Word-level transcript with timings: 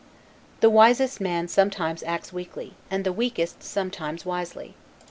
The 0.61 0.69
wisest 0.71 1.21
man 1.21 1.47
sometimes 1.47 2.01
acts 2.01 2.33
weakly, 2.33 2.73
and 2.89 3.03
the 3.03 3.13
weakest 3.13 3.61
sometimes 3.61 4.25
wisely. 4.25 4.73